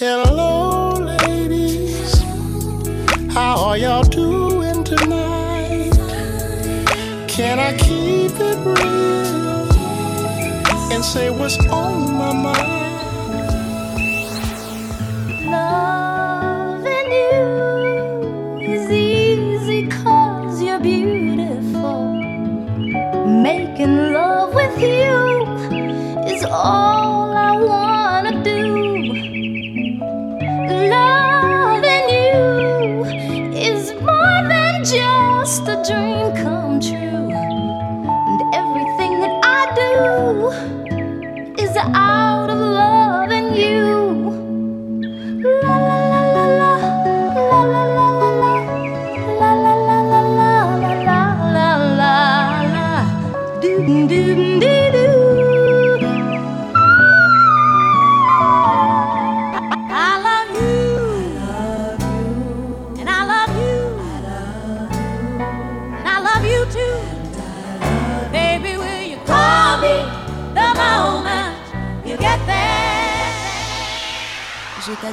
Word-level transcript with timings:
Hello, 0.00 0.94
ladies. 0.94 2.22
How 3.34 3.62
are 3.66 3.76
y'all 3.76 4.02
doing 4.02 4.82
tonight? 4.82 5.92
Can 7.28 7.60
I 7.60 7.76
keep 7.76 8.32
it 8.32 8.56
real 8.64 9.68
and 10.90 11.04
say 11.04 11.28
what's 11.28 11.58
on 11.66 12.14
my 12.14 12.32
mind? 12.32 12.89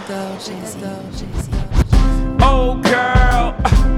T'adore. 0.08 1.04
Oh 2.42 2.80
girl, 2.82 3.54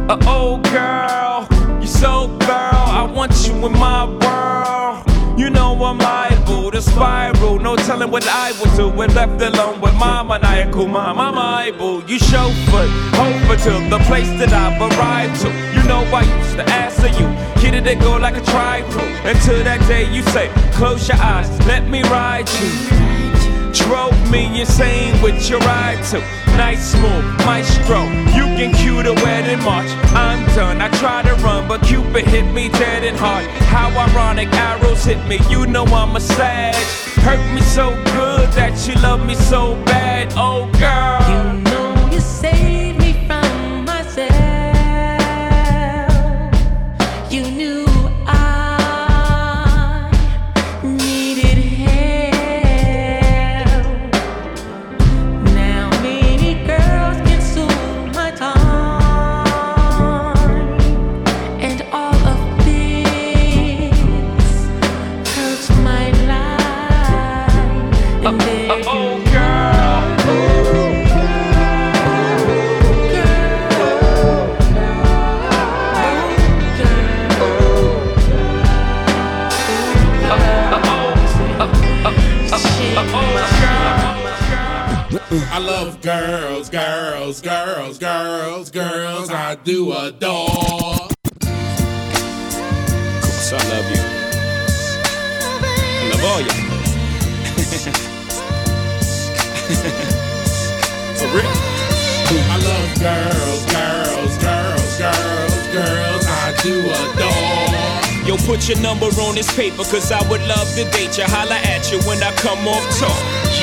uh, 0.09 0.17
oh 0.25 0.57
girl, 0.57 1.47
you 1.79 1.85
so 1.85 2.35
girl, 2.39 2.49
I 2.49 3.07
want 3.13 3.47
you 3.47 3.53
in 3.63 3.73
my 3.73 4.05
world. 4.05 5.39
You 5.39 5.51
know 5.51 5.75
I'm 5.83 5.99
liable 5.99 6.71
to 6.71 6.81
spiral, 6.81 7.59
no 7.59 7.75
telling 7.75 8.09
what 8.09 8.27
I 8.27 8.53
would 8.59 8.75
do 8.75 8.89
when 8.89 9.13
left 9.13 9.39
alone 9.39 9.81
with 9.81 9.93
my 9.97 10.23
maniacal 10.23 10.88
mom. 10.88 11.19
I'm 11.19 11.35
liable, 11.35 12.03
you 12.05 12.17
chauffeur, 12.17 12.89
over 13.21 13.55
to 13.66 13.89
the 13.91 14.01
place 14.07 14.29
that 14.39 14.51
I've 14.51 14.81
arrived 14.81 15.41
to. 15.41 15.49
You 15.75 15.88
know 15.88 16.01
I 16.11 16.23
used 16.39 16.55
to 16.55 16.63
ask 16.63 17.03
of 17.03 17.19
you, 17.19 17.27
hit 17.61 17.75
it 17.75 17.99
go 17.99 18.17
like 18.17 18.35
a 18.35 18.41
tribal. 18.41 18.99
Until 19.29 19.63
that 19.63 19.88
day 19.88 20.11
you 20.11 20.23
say, 20.23 20.49
close 20.73 21.07
your 21.07 21.17
eyes, 21.17 21.49
let 21.67 21.88
me 21.88 22.01
ride 22.01 22.49
you. 22.59 23.08
Drove 23.89 24.29
me 24.29 24.61
insane 24.61 25.19
with 25.19 25.49
your 25.49 25.57
ride 25.61 25.99
to. 26.11 26.19
Nice 26.57 26.91
smooth 26.91 27.25
maestro. 27.43 28.03
You 28.37 28.45
can 28.53 28.71
cue 28.71 29.01
the 29.01 29.15
wedding 29.25 29.63
march. 29.63 29.89
I'm 30.13 30.45
done, 30.53 30.79
I 30.79 30.89
try 30.99 31.23
to 31.23 31.33
run 31.43 31.67
But 31.67 31.81
Cupid 31.81 32.27
hit 32.27 32.45
me 32.53 32.69
dead 32.69 33.03
and 33.03 33.17
hard 33.17 33.45
How 33.73 33.89
ironic 33.89 34.53
arrows 34.53 35.05
hit 35.05 35.25
me. 35.25 35.39
You 35.49 35.65
know 35.65 35.85
I'm 35.85 36.15
a 36.15 36.19
sage 36.19 36.75
Hurt 37.25 37.43
me 37.55 37.61
so 37.61 37.89
good 38.13 38.47
that 38.53 38.77
you 38.87 38.93
love 39.01 39.25
me 39.25 39.33
so 39.33 39.73
bad. 39.85 40.33
Oh 40.35 40.69
girl 40.77 41.28
girls, 86.01 86.69
girls, 86.69 87.41
girls, 87.41 87.99
girls, 87.99 88.71
girls. 88.71 89.29
I 89.29 89.55
do 89.55 89.91
adore. 89.91 91.09
So 93.49 93.57
I 93.57 93.63
love 93.69 93.89
you 93.89 94.01
I 95.97 96.09
love 96.11 96.23
all 96.23 96.41
you 96.41 96.49
For 101.17 101.27
real 101.33 101.49
I 102.31 102.57
love 102.61 102.89
girls, 102.99 103.66
girls, 103.73 104.37
girls, 104.37 104.97
girls, 104.99 105.67
girls. 105.73 106.25
I 106.27 106.53
do 106.61 106.75
adore. 106.93 108.27
Yo, 108.27 108.37
put 108.45 108.69
your 108.69 108.79
number 108.81 109.07
on 109.07 109.33
this 109.33 109.49
paper, 109.55 109.77
cause 109.83 110.11
I 110.11 110.21
would 110.29 110.41
love 110.41 110.69
to 110.75 110.83
date 110.91 111.17
you. 111.17 111.23
Holla 111.25 111.55
at 111.55 111.91
you 111.91 111.97
when 112.01 112.21
I 112.21 112.31
come 112.35 112.67
off 112.67 112.99
talk. 112.99 113.17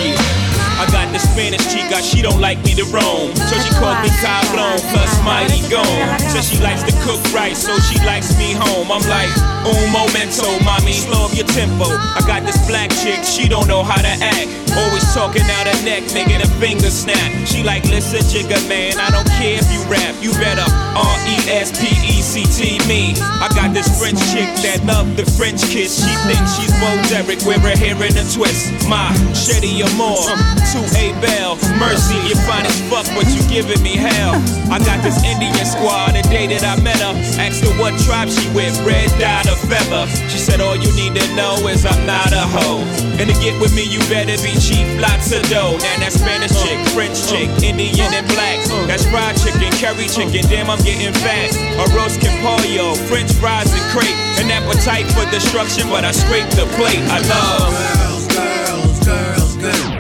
Yeah. 0.05 0.46
I 0.77 0.85
got 0.93 1.09
the 1.13 1.19
Spanish 1.19 1.65
chica, 1.73 2.03
she 2.03 2.21
don't 2.21 2.41
like 2.41 2.61
me 2.65 2.77
to 2.77 2.85
roam. 2.93 3.33
So 3.49 3.57
she 3.57 3.73
calls 3.81 3.97
me 4.05 4.13
Cablon, 4.21 4.77
plus 4.93 5.13
mighty 5.25 5.65
gone. 5.73 6.21
Says 6.29 6.49
she 6.53 6.61
likes 6.61 6.85
to 6.85 6.93
cook 7.01 7.21
right, 7.33 7.57
so 7.57 7.73
she 7.81 7.97
likes 8.05 8.37
me 8.37 8.53
home. 8.53 8.93
I'm 8.93 9.05
like, 9.09 9.33
un 9.65 9.89
momento, 9.89 10.45
mommy, 10.65 10.93
slow 10.93 11.27
up 11.27 11.35
your 11.35 11.49
tempo. 11.49 11.89
I 11.89 12.21
got 12.27 12.45
this 12.45 12.61
black 12.69 12.91
chick, 13.01 13.25
she 13.25 13.49
don't 13.49 13.67
know 13.67 13.83
how 13.83 14.01
to 14.01 14.15
act. 14.21 14.49
Always 14.77 15.07
talking 15.15 15.49
out 15.57 15.67
her 15.67 15.81
neck, 15.85 16.05
making 16.13 16.45
a 16.45 16.51
finger 16.61 16.91
snap. 16.91 17.33
She 17.49 17.63
like, 17.63 17.85
listen, 17.89 18.21
jigger 18.29 18.61
man, 18.69 19.01
I 19.01 19.11
don't 19.11 19.29
care 19.41 19.57
if 19.57 19.67
you 19.73 19.81
rap. 19.89 20.15
You 20.21 20.33
better 20.37 20.69
R-E-S-P-E-C-T 20.97 22.81
me. 22.89 23.13
I 23.21 23.49
got 23.53 23.77
this 23.77 23.89
French 24.01 24.17
chick 24.33 24.49
that 24.65 24.81
love 24.89 25.17
the 25.17 25.29
French 25.37 25.61
kiss. 25.69 26.01
She 26.01 26.13
thinks 26.25 26.57
she's 26.57 26.73
Bo 26.81 26.89
Derek, 27.13 27.45
wear 27.45 27.61
her 27.61 27.77
hair 27.77 27.97
in 28.01 28.17
a 28.17 28.25
twist. 28.33 28.73
My 28.89 29.13
Shetty 29.37 29.85
Amore, 29.85 30.33
to 30.73 30.81
A 30.97 31.13
Bell. 31.21 31.61
Mercy, 31.77 32.17
you 32.25 32.37
fine 32.49 32.65
as 32.65 32.81
fuck, 32.89 33.05
but 33.13 33.29
you 33.29 33.45
giving 33.53 33.83
me 33.85 33.97
hell. 34.01 34.41
I 34.73 34.81
got 34.81 35.05
this 35.05 35.21
Indian 35.25 35.55
squad, 35.69 36.17
the 36.17 36.23
day 36.33 36.49
that 36.49 36.65
I 36.65 36.81
met 36.81 36.99
her. 37.05 37.13
Asked 37.37 37.65
her 37.65 37.73
what 37.77 37.93
tribe 38.09 38.33
she 38.33 38.49
with, 38.57 38.77
red 38.89 39.13
dot 39.21 39.47
or 39.47 39.59
feather. 39.69 40.09
She 40.33 40.39
said, 40.41 40.61
all 40.61 40.77
you 40.77 40.89
need 40.97 41.15
to 41.21 41.27
know 41.37 41.57
is 41.69 41.85
I'm 41.85 42.07
not 42.07 42.33
a 42.33 42.45
hoe. 42.49 43.06
And 43.19 43.33
to 43.33 43.37
get 43.41 43.59
with 43.61 43.75
me, 43.75 43.83
you 43.83 43.99
better 44.13 44.37
be 44.45 44.53
cheap, 44.61 44.85
lots 45.01 45.33
of 45.33 45.43
dough. 45.49 45.81
Now 45.81 45.97
that 46.05 46.13
Spanish 46.13 46.53
chick, 46.53 46.77
French 46.93 47.17
chick, 47.29 47.49
Indian 47.65 48.13
and 48.13 48.29
black. 48.29 48.61
That's 48.87 49.09
fried 49.09 49.37
chicken, 49.41 49.73
curry 49.81 50.07
chicken, 50.07 50.45
damn, 50.53 50.69
I'm 50.69 50.81
getting 50.85 51.15
fat. 51.25 51.57
A 51.81 51.85
roast 51.97 52.21
pollo, 52.45 52.95
French 53.09 53.33
fries 53.33 53.73
and 53.73 53.83
crepe. 53.89 54.13
An 54.37 54.53
appetite 54.53 55.09
for 55.17 55.25
destruction, 55.33 55.89
but 55.89 56.05
I 56.05 56.13
scrape 56.13 56.49
the 56.53 56.69
plate. 56.77 57.01
I 57.09 57.25
love. 57.25 57.73
Girls, 57.73 58.27
girls, 58.29 59.01
girls, 59.07 59.57
girls. 59.57 59.96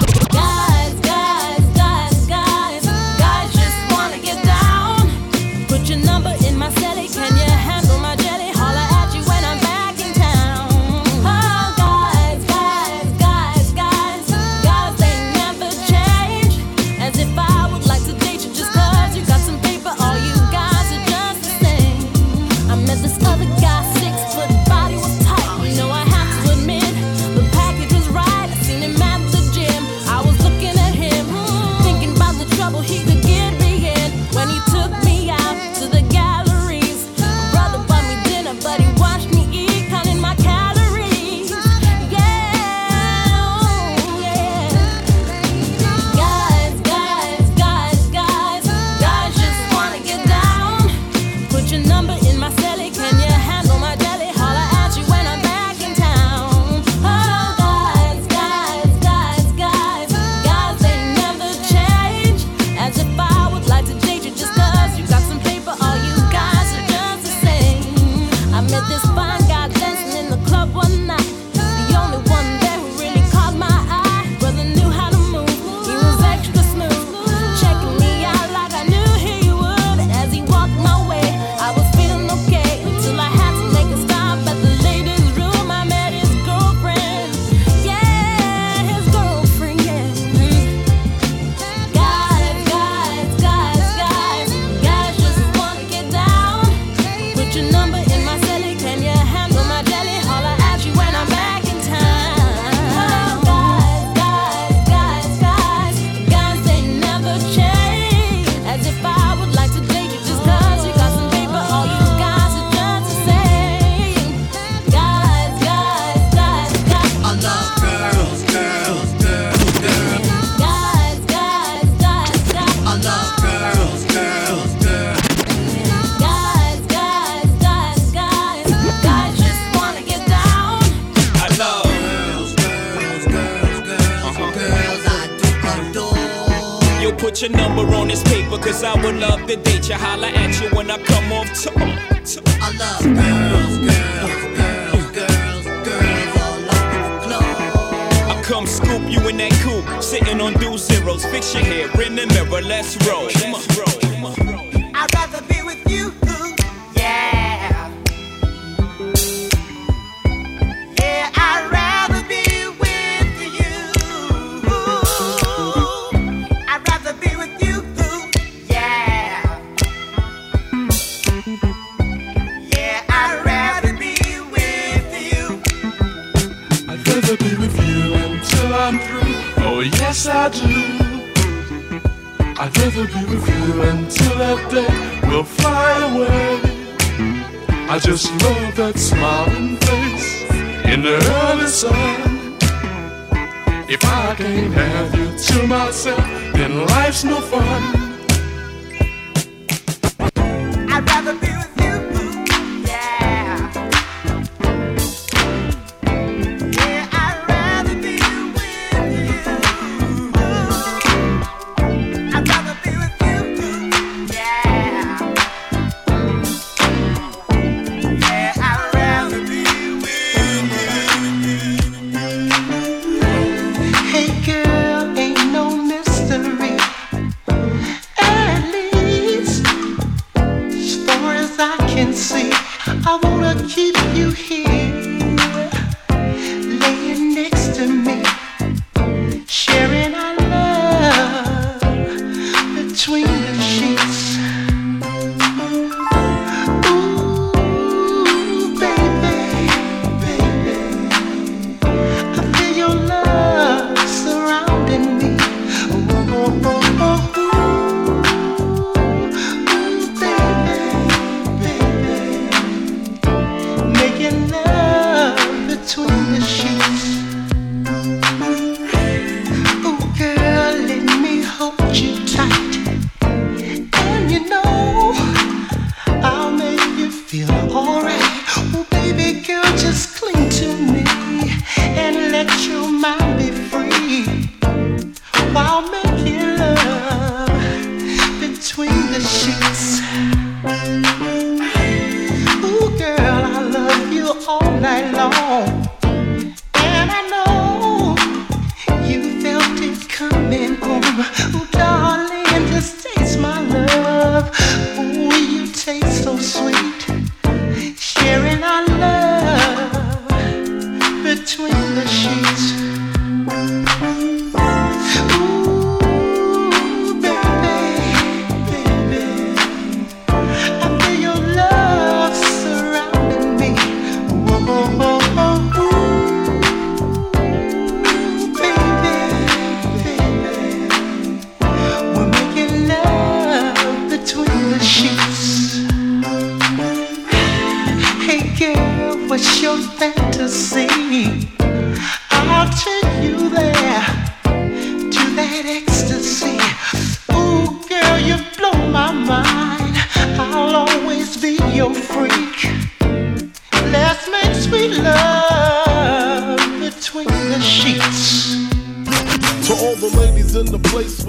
number 137.76 137.94
on 137.94 138.08
this 138.08 138.22
paper, 138.24 138.58
cause 138.58 138.82
I 138.82 138.94
would 139.02 139.16
love 139.16 139.46
to 139.46 139.56
date 139.56 139.88
you. 139.88 139.94
Holla 139.94 140.28
at 140.28 140.60
you 140.60 140.68
when 140.70 140.90
I 140.90 140.98
come 140.98 141.32
off 141.32 141.52
tour. 141.52 141.72
I 141.76 142.72
love 142.76 143.02
girls, 143.02 143.78
girls, 143.78 144.42
girls, 144.56 145.06
girls, 145.12 145.64
girls 145.84 146.36
all 146.42 146.58
over 146.76 147.00
the 147.04 147.26
globe. 147.26 148.30
I 148.30 148.42
come 148.42 148.66
scoop 148.66 149.02
you 149.10 149.20
in 149.28 149.36
that 149.38 149.52
coupe, 149.62 150.02
sitting 150.02 150.40
on 150.40 150.54
two 150.54 150.78
zeros. 150.78 151.24
Fix 151.26 151.54
your 151.54 151.64
hair 151.64 152.02
in 152.02 152.16
the 152.16 152.26
mirror, 152.26 152.62
let's 152.62 152.96
roll. 153.06 153.28
Come 153.30 153.54
on. 153.54 153.62
Come 153.62 154.24
on. 154.24 154.55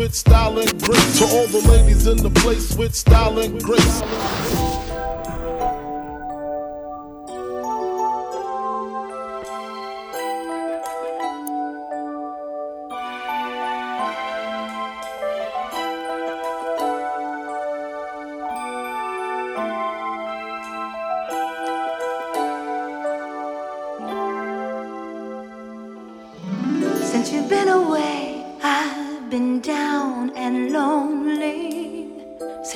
with 0.07 0.15
style 0.15 0.57
and 0.57 0.81
grace. 0.81 1.19
To 1.19 1.25
all 1.25 1.47
the 1.47 1.67
ladies 1.67 2.07
in 2.07 2.15
the 2.15 2.29
place 2.29 2.77
with 2.77 2.95
style 2.95 3.39
and 3.39 3.61
grace. 3.61 4.86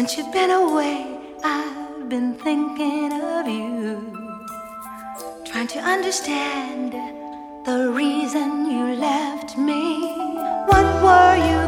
Since 0.02 0.18
you've 0.18 0.34
been 0.34 0.50
away, 0.50 1.06
I've 1.44 2.10
been 2.10 2.34
thinking 2.34 3.14
of 3.14 3.48
you. 3.48 4.02
Trying 5.46 5.68
to 5.68 5.80
understand 5.80 6.94
the 7.68 7.92
reason 7.92 8.66
you 8.66 8.96
left 8.96 9.60
me. 9.60 10.02
What 10.66 10.88
were 11.04 11.36
you? 11.50 11.61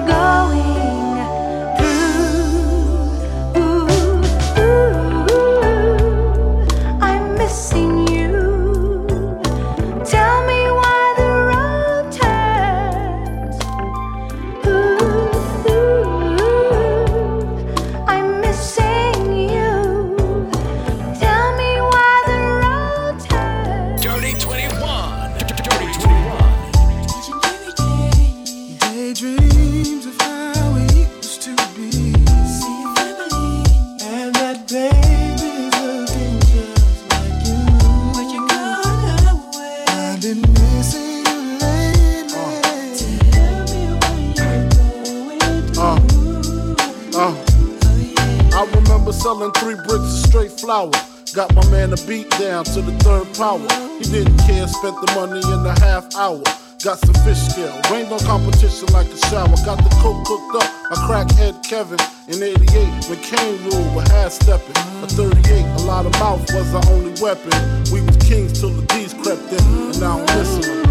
Selling 49.33 49.51
three 49.53 49.75
bricks 49.87 50.13
of 50.13 50.29
straight 50.29 50.51
flour. 50.51 50.91
Got 51.33 51.53
my 51.55 51.65
man 51.71 51.91
a 51.91 51.97
beat 52.05 52.29
down 52.37 52.63
to 52.65 52.81
the 52.81 52.93
third 53.01 53.25
power. 53.33 53.65
He 53.97 54.05
didn't 54.05 54.37
care, 54.45 54.67
spent 54.67 54.95
the 55.01 55.11
money 55.15 55.41
in 55.41 55.65
a 55.65 55.73
half 55.79 56.05
hour. 56.15 56.43
Got 56.83 56.99
some 56.99 57.15
fish 57.25 57.41
scale, 57.49 57.73
rained 57.89 58.11
on 58.11 58.19
competition 58.19 58.87
like 58.93 59.07
a 59.07 59.17
shower. 59.29 59.55
Got 59.65 59.81
the 59.81 59.89
coke 60.03 60.23
cooked 60.25 60.53
up, 60.61 60.69
a 60.91 60.95
crackhead 61.07 61.63
Kevin 61.63 61.97
in 62.27 62.43
88 62.43 63.09
when 63.09 63.19
Kane 63.25 63.57
ruled 63.65 63.95
with 63.95 64.07
half 64.09 64.31
stepping. 64.33 64.77
A 65.01 65.07
38, 65.07 65.65
a 65.81 65.83
lot 65.85 66.05
of 66.05 66.13
mouth 66.19 66.45
was 66.53 66.69
our 66.75 66.85
only 66.93 67.19
weapon. 67.19 67.53
We 67.91 68.01
was 68.01 68.17
kings 68.17 68.59
till 68.59 68.69
the 68.69 68.85
D's 68.93 69.13
crept 69.13 69.51
in, 69.51 69.63
and 69.89 69.99
now 69.99 70.19
I'm 70.19 70.37
missing 70.37 70.83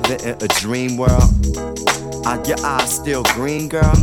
living 0.00 0.26
in 0.26 0.36
a 0.42 0.48
dream 0.60 0.96
world? 0.96 1.22
Are 2.26 2.40
your 2.46 2.58
eyes 2.64 2.94
still 2.94 3.22
green, 3.34 3.68
girl? 3.68 3.94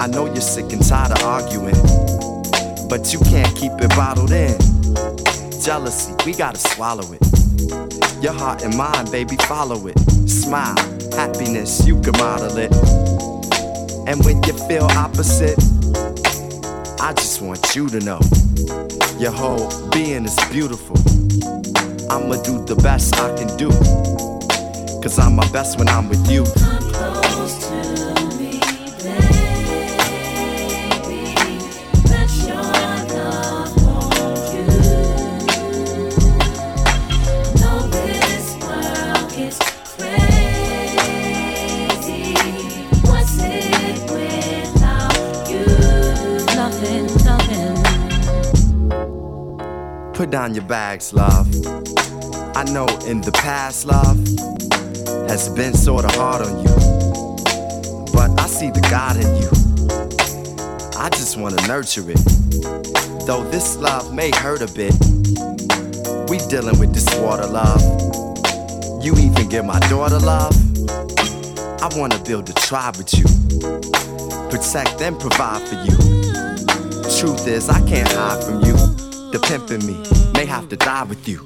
I 0.00 0.06
know 0.06 0.26
you're 0.26 0.40
sick 0.40 0.72
and 0.72 0.84
tired 0.86 1.12
of 1.12 1.22
arguing, 1.22 1.76
but 2.88 3.12
you 3.12 3.20
can't 3.20 3.54
keep 3.56 3.72
it 3.78 3.90
bottled 3.90 4.32
in. 4.32 4.58
Jealousy, 5.62 6.14
we 6.26 6.32
gotta 6.32 6.58
swallow 6.58 7.04
it. 7.12 7.22
Your 8.22 8.32
heart 8.32 8.62
and 8.62 8.76
mind, 8.76 9.10
baby, 9.12 9.36
follow 9.46 9.86
it. 9.86 9.98
Smile, 10.28 10.76
happiness, 11.12 11.86
you 11.86 12.00
can 12.00 12.12
model 12.12 12.56
it. 12.56 12.72
And 14.08 14.24
when 14.24 14.42
you 14.42 14.52
feel 14.66 14.84
opposite, 14.96 15.58
I 17.00 17.12
just 17.12 17.40
want 17.40 17.76
you 17.76 17.88
to 17.88 18.00
know 18.00 18.20
your 19.18 19.32
whole 19.32 19.70
being 19.90 20.24
is 20.24 20.36
beautiful. 20.50 20.96
I'ma 22.10 22.42
do 22.42 22.64
the 22.64 22.76
best 22.82 23.14
I 23.16 23.36
can 23.36 23.56
do. 23.56 23.70
Cause 25.04 25.18
I'm 25.18 25.36
my 25.36 25.46
best 25.50 25.78
when 25.78 25.86
I'm 25.86 26.08
with 26.08 26.30
you. 26.30 26.44
Come 26.44 26.90
close 26.90 27.58
to 27.68 27.74
me, 28.38 28.58
baby. 29.02 29.78
That's 32.08 32.46
your 32.46 32.56
love 32.56 33.68
for 33.84 34.08
you. 34.54 34.64
No, 37.60 37.72
this 37.90 38.46
world 38.62 39.28
gets 39.36 39.58
crazy. 39.94 40.32
What's 43.04 43.36
it 43.42 44.00
without 44.10 45.16
you. 45.50 45.66
Nothing, 46.56 47.04
nothing. 47.26 47.76
Put 50.14 50.30
down 50.30 50.54
your 50.54 50.64
bags, 50.64 51.12
love. 51.12 51.46
I 52.56 52.64
know 52.72 52.86
in 53.06 53.20
the 53.20 53.32
past, 53.32 53.84
love 53.84 54.18
has 55.28 55.48
been 55.48 55.74
sorta 55.74 56.08
hard 56.12 56.42
on 56.46 56.58
you. 56.58 56.74
But 58.12 58.38
I 58.40 58.46
see 58.46 58.70
the 58.70 58.80
God 58.90 59.16
in 59.16 59.28
you. 59.36 59.48
I 60.98 61.08
just 61.10 61.36
wanna 61.36 61.66
nurture 61.66 62.04
it. 62.08 62.18
Though 63.26 63.42
this 63.50 63.76
love 63.76 64.14
may 64.14 64.30
hurt 64.30 64.62
a 64.62 64.72
bit, 64.72 64.94
we 66.28 66.38
dealing 66.48 66.78
with 66.78 66.94
this 66.94 67.08
water 67.18 67.46
love. 67.46 67.80
You 69.02 69.14
even 69.16 69.48
give 69.48 69.64
my 69.64 69.78
daughter 69.90 70.18
love. 70.18 70.54
I 71.82 71.88
wanna 71.96 72.18
build 72.24 72.48
a 72.48 72.54
tribe 72.54 72.96
with 72.96 73.12
you. 73.14 73.24
Protect 74.50 75.00
and 75.00 75.18
provide 75.18 75.62
for 75.68 75.76
you. 75.84 75.96
Truth 77.18 77.46
is, 77.46 77.68
I 77.68 77.80
can't 77.86 78.10
hide 78.12 78.42
from 78.44 78.60
you. 78.64 78.74
The 79.32 79.40
pimp 79.48 79.70
in 79.70 79.84
me 79.86 79.96
may 80.32 80.46
have 80.46 80.68
to 80.68 80.76
die 80.76 81.04
with 81.04 81.28
you. 81.28 81.44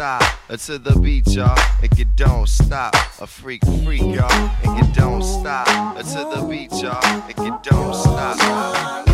To 0.00 0.78
the 0.78 0.98
beat, 0.98 1.26
y'all, 1.26 1.58
and 1.82 1.98
you 1.98 2.06
don't 2.16 2.48
stop. 2.48 2.94
A 3.20 3.26
freak, 3.26 3.62
freak, 3.84 4.00
y'all, 4.00 4.32
and 4.64 4.78
you 4.78 4.94
don't 4.94 5.22
stop. 5.22 5.66
To 5.98 6.02
the 6.02 6.46
beat, 6.48 6.72
y'all, 6.72 7.04
and 7.04 7.46
you 7.46 7.60
don't 7.62 7.94
stop. 7.94 9.09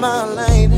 My 0.00 0.24
lady. 0.26 0.73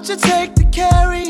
Much 0.00 0.18
take 0.22 0.54
to 0.54 0.64
carry 0.70 1.29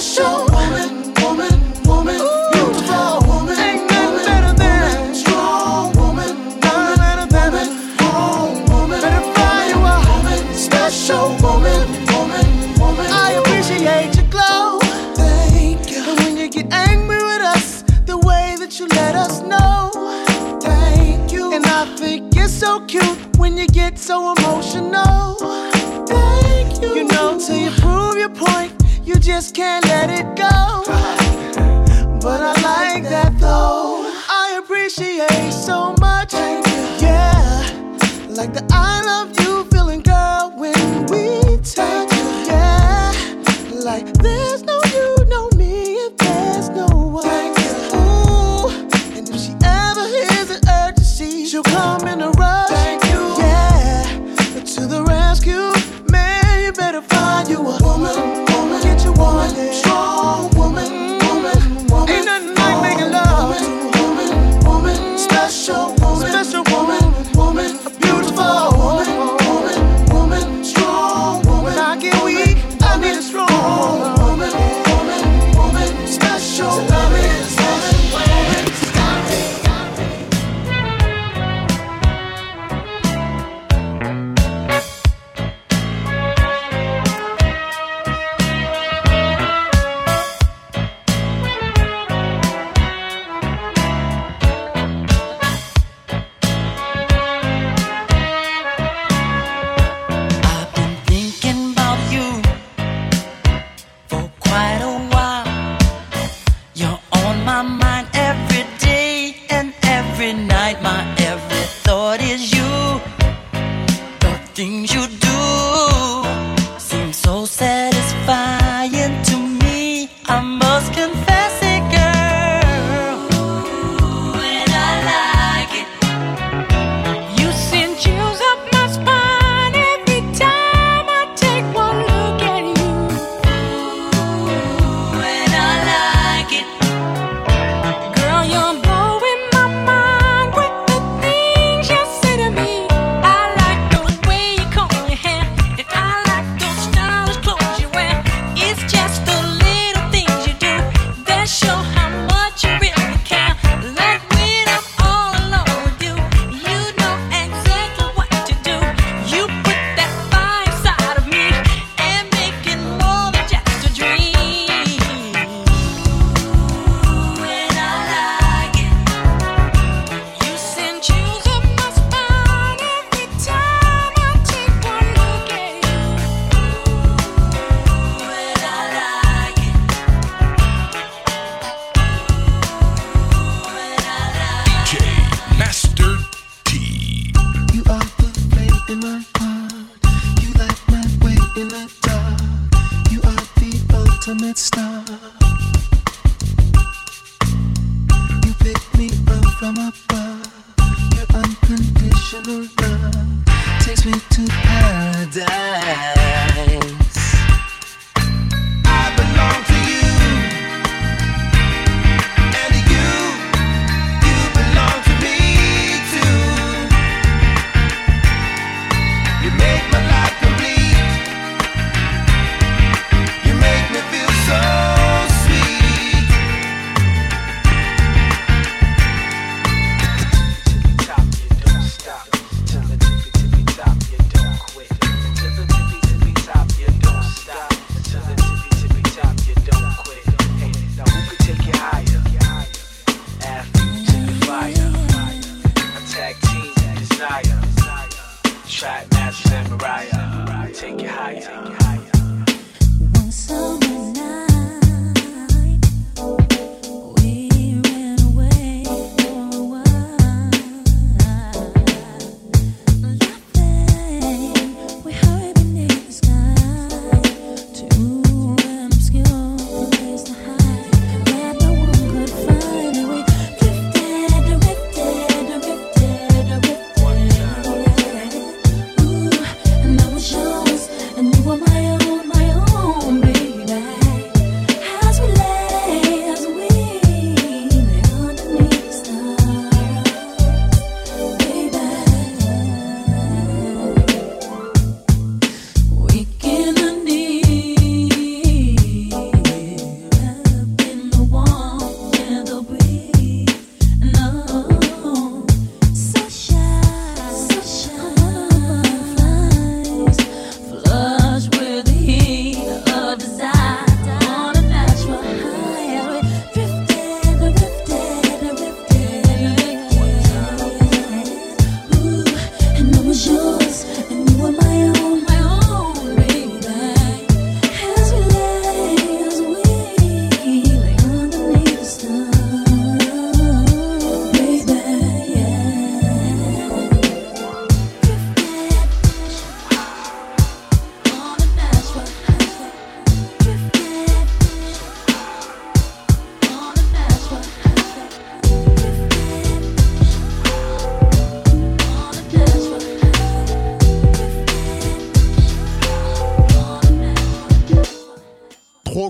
woman, 0.00 0.49
woman. 58.00 58.39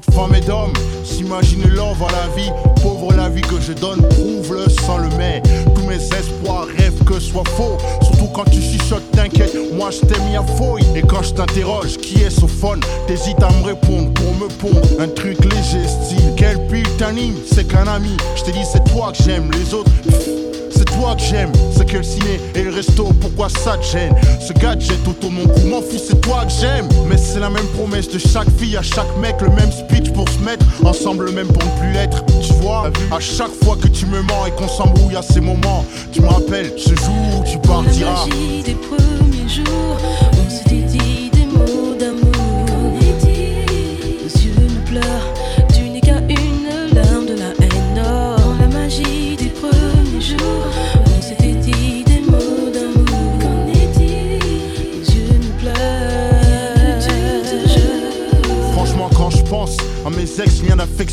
entre 0.01 0.13
femmes 0.13 0.35
et 0.35 0.41
d'hommes. 0.41 0.73
S'imagine 1.05 1.69
l'envoi 1.69 2.09
la 2.11 2.35
vie, 2.35 2.51
pauvre 2.83 3.13
la 3.15 3.29
vie 3.29 3.43
que 3.43 3.61
je 3.61 3.73
donne, 3.73 4.01
prouve-le 4.09 4.69
sans 4.87 4.99
le 4.99 5.09
mais. 5.19 5.43
Tous 5.75 5.83
mes 5.83 5.97
espoirs, 5.97 6.67
rêves 6.79 7.05
que 7.05 7.19
soit 7.19 7.45
faux. 7.57 7.77
Surtout 8.03 8.29
quand 8.33 8.45
tu 8.45 8.61
chuchotes, 8.61 9.11
t'inquiète, 9.13 9.57
moi 9.75 9.91
je 9.91 10.01
t'ai 10.01 10.21
mis 10.21 10.37
à 10.37 10.43
fouille. 10.43 10.85
Et 10.97 11.03
quand 11.03 11.23
je 11.23 11.33
t'interroge, 11.33 11.97
qui 11.99 12.23
est 12.23 12.31
ce 12.31 12.47
phone? 12.47 12.81
T'hésites 13.07 13.43
à 13.43 13.51
me 13.51 13.67
répondre 13.67 14.13
pour 14.15 14.35
me 14.35 14.49
pondre 14.49 14.89
un 15.01 15.09
truc 15.09 15.39
léger, 15.45 15.87
style. 15.87 16.33
Quel 16.37 16.67
putain 16.67 17.15
c'est 17.53 17.67
qu'un 17.67 17.87
ami. 17.87 18.17
Je 18.37 18.45
t'ai 18.45 18.53
dit, 18.53 18.65
c'est 18.71 18.85
toi 18.85 19.13
que 19.13 19.23
j'aime, 19.23 19.51
les 19.53 19.75
autres. 19.75 19.91
C'est 20.91 20.97
Toi 20.97 21.15
que 21.15 21.23
j'aime, 21.23 21.53
c'est 21.77 21.87
que 21.87 21.97
le 21.99 22.03
ciné 22.03 22.41
et 22.55 22.63
le 22.63 22.71
resto, 22.71 23.05
pourquoi 23.21 23.49
ça 23.49 23.77
te 23.77 23.85
gêne 23.85 24.15
Ce 24.41 24.53
gadget 24.53 25.07
autour 25.09 25.31
mon 25.31 25.47
cou, 25.47 25.61
m'en 25.67 25.81
fous, 25.81 25.99
c'est 25.99 26.21
toi 26.21 26.45
que 26.45 26.53
j'aime. 26.53 26.89
Mais 27.09 27.17
c'est 27.17 27.41
la 27.41 27.51
même 27.51 27.67
promesse 27.69 28.09
de 28.09 28.19
chaque 28.19 28.49
fille 28.59 28.77
à 28.77 28.83
chaque 28.83 29.17
mec, 29.19 29.37
le 29.41 29.49
même 29.49 29.71
speech 29.73 30.11
pour 30.13 30.29
se 30.29 30.39
mettre 30.39 30.65
ensemble, 30.85 31.31
même 31.33 31.49
pour 31.49 31.63
ne 31.63 31.81
plus 31.81 31.93
l'être 31.93 32.25
Tu 32.43 32.53
vois, 32.55 32.91
à 33.11 33.21
chaque 33.21 33.53
fois 33.63 33.77
que 33.77 33.89
tu 33.89 34.07
me 34.07 34.23
mens 34.23 34.47
et 34.47 34.51
qu'on 34.53 34.69
s'embrouille 34.69 35.17
à 35.17 35.23
ces 35.23 35.41
moments 35.41 35.85
Tu 36.13 36.21
me 36.21 36.29
rappelles 36.29 36.73
ce 36.77 36.95
jour 36.95 37.41
où 37.41 37.45
tu 37.45 37.59
partiras. 37.59 38.27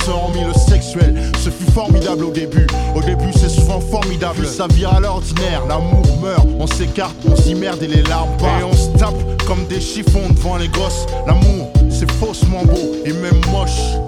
hormis 0.09 0.43
le 0.43 0.53
sexuel. 0.53 1.31
Ce 1.39 1.49
fut 1.49 1.71
formidable 1.71 2.25
au 2.25 2.31
début, 2.31 2.67
au 2.95 3.01
début 3.01 3.31
c'est 3.33 3.49
souvent 3.49 3.79
formidable. 3.79 4.39
Puis 4.39 4.47
ça 4.47 4.67
vire 4.67 4.93
à 4.93 4.99
l'ordinaire, 4.99 5.65
l'amour 5.67 6.05
meurt, 6.21 6.47
on 6.59 6.67
s'écarte, 6.67 7.15
on 7.29 7.35
s'emmerde 7.35 7.81
et 7.83 7.87
les 7.87 8.03
larmes. 8.03 8.29
Et 8.59 8.63
on 8.63 8.73
se 8.73 8.89
tape 8.97 9.15
comme 9.45 9.65
des 9.67 9.81
chiffons 9.81 10.29
devant 10.29 10.57
les 10.57 10.67
gosses. 10.67 11.05
L'amour, 11.25 11.71
c'est 11.89 12.09
faussement 12.11 12.63
beau 12.65 12.95
et 13.05 13.13
même 13.13 13.41
moche. 13.51 14.06